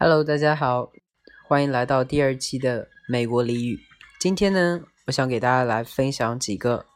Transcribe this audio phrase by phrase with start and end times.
[0.00, 0.90] Hello，大家好，
[1.46, 3.78] 欢迎来到第二期的美国俚语。
[4.20, 6.86] 今天呢，我想给大家来分享几个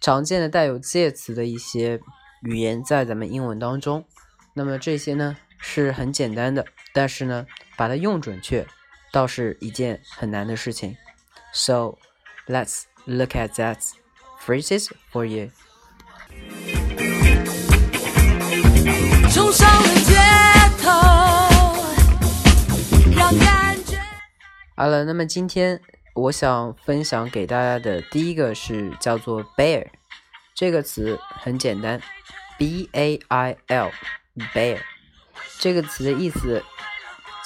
[0.00, 2.00] 常见的带有介词的一些
[2.42, 4.04] 语言，在咱们英文当中。
[4.54, 7.46] 那么这些呢是很简单的，但是呢，
[7.76, 8.66] 把它用准确，
[9.16, 10.94] 倒是一件很难的事情。
[11.50, 11.96] So
[12.46, 13.78] let's look at that
[14.44, 15.50] phrases for you.
[19.32, 20.12] 冲上了街
[20.82, 20.90] 头，
[23.16, 23.98] 让感觉。
[24.76, 25.80] 好了，那么今天
[26.14, 29.86] 我想分享给大家的第一个是叫做 bear，
[30.54, 31.98] 这个词很简单
[32.58, 34.80] ，b a i l，bear，
[35.58, 36.62] 这个词的意思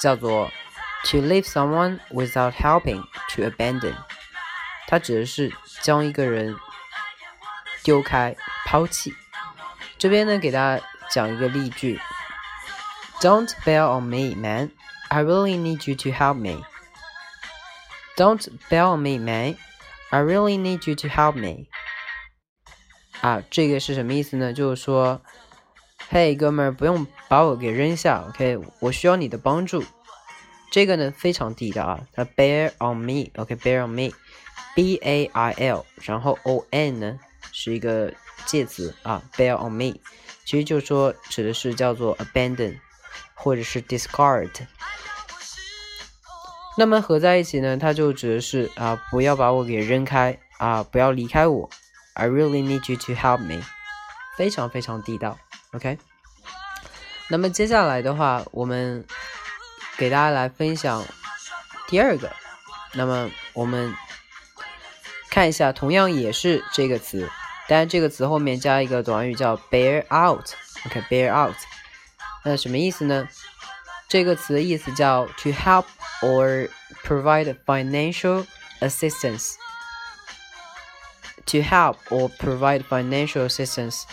[0.01, 0.51] 叫做
[1.04, 3.94] to leave someone without helping，to abandon，
[4.86, 5.52] 它指的是
[5.82, 6.56] 将一个人
[7.82, 9.14] 丢开、抛弃。
[9.98, 10.84] 这边呢，给大家。
[11.08, 12.00] 讲一个例句：
[13.20, 14.72] Don't bail on me, man.
[15.08, 16.64] I really need you to help me.
[18.16, 19.56] Don't bail on me, man.
[20.10, 21.68] I really need you to help me.
[23.20, 24.52] 啊，这个是什么意思呢？
[24.52, 25.22] 就是说，
[26.08, 28.58] 嘿，哥们儿，不用把我给扔下，OK？
[28.80, 29.84] 我需要你的帮助。
[30.71, 37.19] 这个呢非常地道啊，它 bear on me，OK？bear on me，B A I L，然后 O N 呢
[37.51, 38.11] 是一个
[38.45, 39.99] 介词啊，bear on me。
[40.45, 42.79] 其实就是说，指的是叫做 abandon，
[43.35, 44.49] 或者是 discard。
[46.77, 51.69] 那么合在一起呢，它就指的是啊，不要把我给扔开啊，不要离开我。
[52.13, 53.61] I really need you to help me，
[54.37, 55.37] 非常非常地道。
[55.73, 55.97] OK。
[57.29, 59.05] 那么接下来的话，我们
[60.01, 61.05] 给大家来分享
[61.87, 62.33] 第二个。
[62.93, 63.95] 那么我们
[65.29, 67.29] 看一下，同样也是这个词。
[67.67, 71.55] 但这个词后面加一个短语叫 bear out，OK，bear out，
[72.43, 73.29] 那什么意思呢？
[74.09, 75.85] 这个词的意思叫 to help
[76.21, 76.67] or
[77.03, 78.47] provide financial
[78.79, 79.51] assistance。
[81.45, 84.05] to help or provide financial assistance，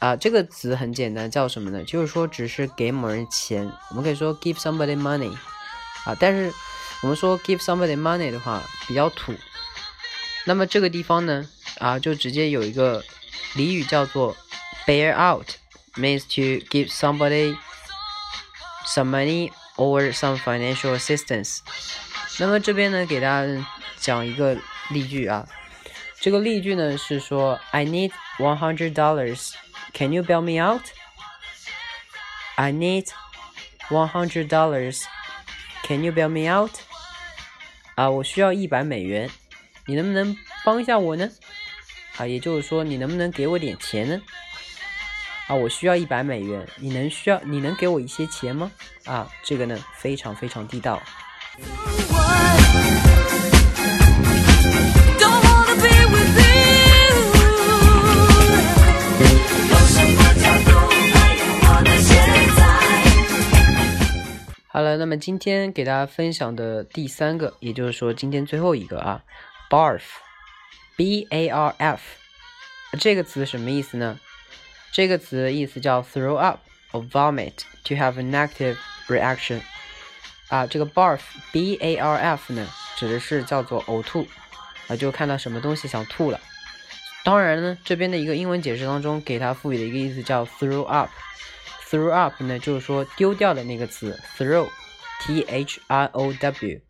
[0.00, 1.84] 啊，这个词很简单，叫什么呢？
[1.84, 5.30] 就是说只是给某人钱，我们可以说 give somebody money，
[6.04, 6.52] 啊，但是
[7.02, 9.34] 我们说 give somebody money 的话比较土。
[10.46, 11.46] 那么这个地方呢？
[11.78, 13.04] 啊，就直接有一个
[13.54, 14.34] 俚语叫做
[14.86, 17.54] “bear out”，means to give somebody
[18.86, 21.58] some money or some financial assistance。
[22.38, 23.66] 那么这边呢，给大家
[23.98, 24.56] 讲一个
[24.88, 25.46] 例句啊。
[26.18, 29.52] 这个例句呢是说：“I need one hundred dollars.
[29.92, 30.82] Can you bail me out?
[32.56, 33.06] I need
[33.90, 35.02] one hundred dollars.
[35.82, 36.72] Can you bail me out?”
[37.96, 39.30] 啊，我需要一百美元，
[39.86, 41.28] 你能不能帮一下我呢？
[42.16, 44.20] 啊，也就是说，你能不能给我点钱呢？
[45.48, 48.70] 啊，我需要一百美元，你能需要你能给我一些钱吗？
[49.04, 51.02] 啊，这个呢非常非常地道。
[65.10, 69.24] 那么今天给大家分享的第三个，也就是说今天最后一个啊
[69.68, 70.02] ，barf。
[70.96, 72.00] b a r f
[73.00, 74.20] 这个词什么意思呢？
[74.92, 76.60] 这个词的意思叫 throw up
[76.92, 78.76] or vomit to have a negative
[79.08, 79.60] reaction。
[80.46, 81.18] 啊，这个 barf
[81.50, 84.28] b a r f 呢，指的是叫做呕吐
[84.86, 86.38] 啊，就看到什么东西想吐了。
[87.24, 91.10] 当然呢，这边的一个英文解释当中给它赋予的一个意思叫 throw up。
[91.90, 94.68] throw up 呢，就是说丢掉的那个词 throw
[95.20, 96.80] t h r o w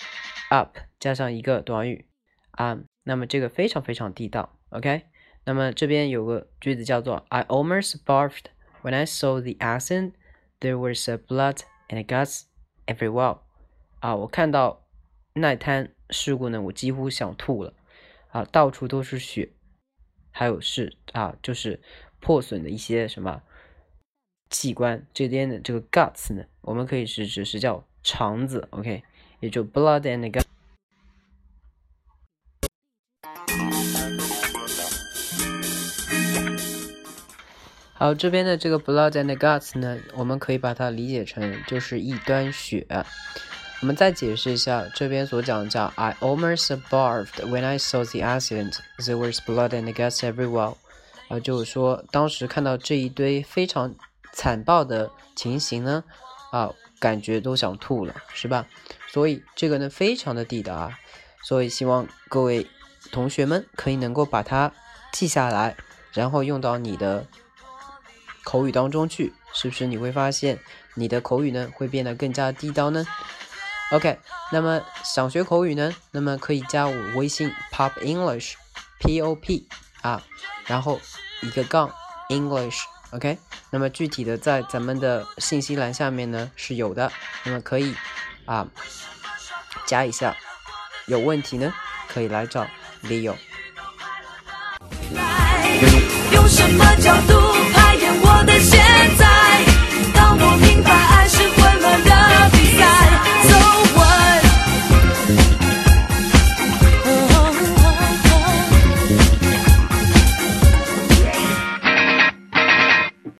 [0.50, 2.06] up 加上一个短语
[2.52, 2.80] 啊。
[3.02, 5.06] 那么这个非常非常地道，OK？
[5.44, 8.44] 那么这边有个句子叫做 I almost barfed
[8.82, 10.12] when I saw the accident.
[10.60, 12.42] There was a blood and guts
[12.86, 13.38] everywhere.
[14.00, 14.86] 啊，我看到
[15.32, 17.74] 那滩事故呢，我几乎想吐了。
[18.28, 19.52] 啊，到处都是血，
[20.30, 21.80] 还有是啊，就是
[22.20, 23.42] 破损的一些什么
[24.50, 25.06] 器官。
[25.12, 29.02] 这边的这个 guts 呢，我们可以是指是叫肠子，OK？
[29.40, 30.44] 也就 blood and guts。
[37.94, 42.86] 好，这边的这个 blood and guts 呢，我们可以把它理解成就是一端血。
[43.82, 48.78] 我们再解释一下，这边所讲的叫 I almost barfed when I saw the accident.
[48.98, 50.76] There was blood and guts everywhere.
[51.28, 53.94] 啊，就是说当时看到这一堆非常
[54.32, 56.04] 惨暴的情形呢，
[56.50, 58.66] 啊，感觉都想吐了，是吧？
[59.08, 60.98] 所以这个呢非常的地道啊，
[61.42, 62.68] 所以希望各位
[63.10, 64.72] 同学们可以能够把它
[65.12, 65.76] 记下来，
[66.12, 67.26] 然后用到你的
[68.44, 70.60] 口语当中去，是不是你会发现
[70.94, 73.04] 你的口语呢会变得更加地道呢
[73.92, 74.18] ？OK，
[74.52, 78.54] 那么想学口语呢，那么可以加我微信 Pop English
[79.00, 79.66] P O P
[80.02, 80.22] 啊，
[80.66, 81.00] 然后
[81.42, 81.90] 一个杠
[82.28, 83.36] English OK，
[83.70, 87.10] 那么具体的在咱们的信息栏下面呢是有的，
[87.44, 87.94] 那么可以。
[88.46, 88.66] 啊，
[89.86, 90.36] 加一下，
[91.06, 91.72] 有问题呢，
[92.08, 92.66] 可以来找
[93.04, 93.34] Leo。
[96.32, 97.49] 用什么角度？